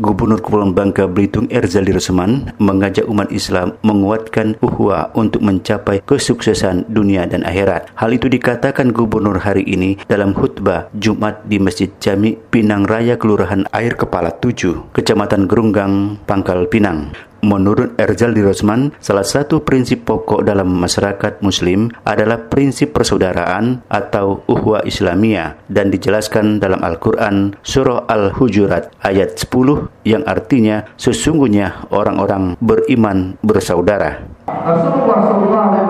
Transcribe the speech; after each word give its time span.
Gubernur 0.00 0.40
Kepulauan 0.40 0.72
Bangka 0.72 1.04
Belitung 1.04 1.52
Erzali 1.52 1.92
Rusman 1.92 2.48
mengajak 2.56 3.04
umat 3.12 3.28
Islam 3.28 3.76
menguatkan 3.84 4.56
uhwa 4.64 5.12
untuk 5.12 5.44
mencapai 5.44 6.00
kesuksesan 6.00 6.88
dunia 6.88 7.28
dan 7.28 7.44
akhirat. 7.44 7.92
Hal 7.92 8.16
itu 8.16 8.24
dikatakan 8.24 8.88
Gubernur 8.96 9.36
hari 9.44 9.68
ini 9.68 10.00
dalam 10.08 10.32
khutbah 10.32 10.88
Jumat 10.96 11.44
di 11.44 11.60
Masjid 11.60 11.92
Jami 12.00 12.40
Pinang 12.40 12.88
Raya 12.88 13.20
Kelurahan 13.20 13.68
Air 13.76 13.92
Kepala 14.00 14.32
7, 14.32 14.96
Kecamatan 14.96 15.44
Gerunggang, 15.44 16.16
Pangkal 16.24 16.72
Pinang. 16.72 17.12
Menurut 17.42 17.98
Erzal 17.98 18.38
Rosman, 18.38 18.94
salah 19.02 19.26
satu 19.26 19.66
prinsip 19.66 20.06
pokok 20.06 20.46
dalam 20.46 20.78
masyarakat 20.78 21.42
muslim 21.42 21.90
adalah 22.06 22.38
prinsip 22.38 22.94
persaudaraan 22.94 23.82
atau 23.90 24.46
uhwa 24.46 24.86
islamiyah 24.86 25.58
dan 25.66 25.90
dijelaskan 25.90 26.62
dalam 26.62 26.78
Al-Quran 26.86 27.58
surah 27.66 28.06
Al-Hujurat 28.06 28.94
ayat 29.02 29.42
10 29.42 29.90
yang 30.06 30.22
artinya 30.22 30.86
sesungguhnya 30.94 31.90
orang-orang 31.90 32.54
beriman 32.62 33.34
bersaudara. 33.42 34.22
Rasulullah 34.46 35.18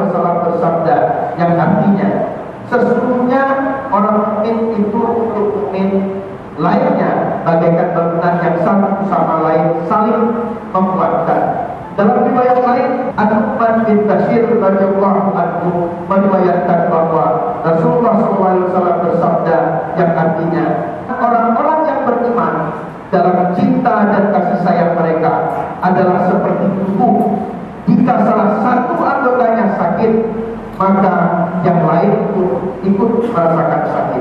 SAW 0.08 0.48
bersabda 0.48 0.96
yang 1.36 1.52
artinya 1.60 2.08
sesungguhnya 2.72 3.42
orang 3.92 4.40
mukmin 4.40 4.56
itu 4.80 5.00
untuk 5.04 5.46
mukmin 5.52 6.16
satu 8.62 9.06
sama 9.10 9.44
lain 9.46 9.64
saling 9.86 10.22
menguatkan. 10.72 11.42
Dalam 11.92 12.24
riwayat 12.24 12.64
lain, 12.64 13.12
An-Nu'man 13.20 13.84
bin 13.84 14.08
Bashir 14.08 14.48
radhiyallahu 14.48 15.36
anhu 15.36 15.92
meriwayatkan 16.08 16.88
bahwa 16.88 17.60
Rasulullah 17.60 18.16
SAW 18.16 19.04
bersabda 19.04 19.58
yang 20.00 20.10
artinya 20.16 20.64
orang-orang 21.12 21.80
yang 21.84 22.00
beriman 22.08 22.54
dalam 23.12 23.52
cinta 23.52 24.08
dan 24.08 24.32
kasih 24.32 24.58
sayang 24.64 24.96
mereka 24.96 25.52
adalah 25.84 26.24
seperti 26.32 26.64
tubuh. 26.80 27.44
Jika 27.84 28.14
salah 28.24 28.62
satu 28.64 28.94
anggotanya 28.96 29.76
sakit, 29.76 30.12
maka 30.80 31.14
yang 31.60 31.84
lain 31.84 32.12
pun 32.32 32.72
ikut 32.80 33.10
merasakan 33.28 33.82
sakit. 33.92 34.11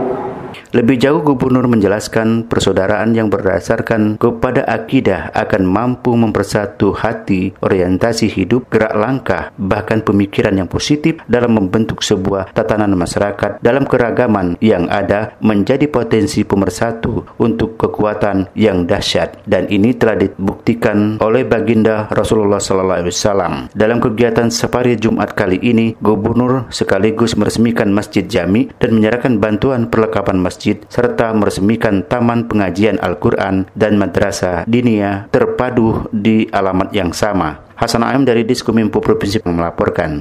Lebih 0.71 0.97
jauh 1.01 1.21
Gubernur 1.23 1.67
menjelaskan 1.67 2.47
persaudaraan 2.47 3.15
yang 3.15 3.27
berdasarkan 3.31 4.19
kepada 4.19 4.67
akidah 4.67 5.31
akan 5.35 5.63
mampu 5.67 6.13
mempersatu 6.15 6.93
hati, 6.95 7.55
orientasi 7.63 8.27
hidup, 8.27 8.67
gerak 8.71 8.95
langkah, 8.95 9.53
bahkan 9.55 10.03
pemikiran 10.03 10.55
yang 10.57 10.67
positif 10.67 11.21
dalam 11.29 11.55
membentuk 11.55 12.03
sebuah 12.03 12.51
tatanan 12.51 12.93
masyarakat 12.97 13.63
dalam 13.63 13.87
keragaman 13.87 14.57
yang 14.59 14.89
ada 14.91 15.37
menjadi 15.39 15.87
potensi 15.87 16.43
pemersatu 16.43 17.37
untuk 17.39 17.77
kekuatan 17.79 18.51
yang 18.57 18.83
dahsyat 18.89 19.45
dan 19.47 19.69
ini 19.69 19.95
telah 19.95 20.17
dibuktikan 20.17 21.21
oleh 21.21 21.45
baginda 21.45 22.09
Rasulullah 22.11 22.59
SAW. 22.59 23.71
Dalam 23.71 23.97
kegiatan 24.01 24.49
safari 24.49 24.97
Jumat 24.97 25.33
kali 25.37 25.61
ini, 25.61 25.93
Gubernur 26.01 26.67
sekaligus 26.73 27.37
meresmikan 27.37 27.93
Masjid 27.93 28.25
Jami 28.25 28.73
dan 28.81 28.97
menyerahkan 28.97 29.37
bantuan 29.37 29.87
perlengkapan 29.87 30.40
masjid 30.41 30.81
serta 30.89 31.31
meresmikan 31.31 32.03
taman 32.03 32.49
pengajian 32.49 32.97
Al-Quran 32.97 33.69
dan 33.77 33.95
madrasah 33.95 34.67
dinia 34.67 35.29
terpadu 35.31 36.09
di 36.09 36.49
alamat 36.49 36.91
yang 36.91 37.13
sama. 37.15 37.71
Hasan 37.81 38.05
Aim 38.05 38.27
dari 38.27 38.45
Diskuminfo 38.45 39.01
Provinsi 39.01 39.41
melaporkan. 39.47 40.19